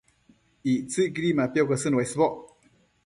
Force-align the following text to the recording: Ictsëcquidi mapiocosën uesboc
Ictsëcquidi 0.71 1.33
mapiocosën 1.41 1.97
uesboc 1.99 2.33